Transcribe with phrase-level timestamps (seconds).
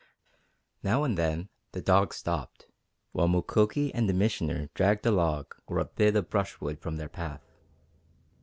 [0.81, 2.65] Now and then the dogs stopped
[3.11, 7.07] while Mukoki and the Missioner dragged a log or a bit of brushwood from their
[7.07, 7.45] path.